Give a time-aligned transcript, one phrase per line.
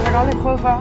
[0.00, 0.80] 在哪里可以发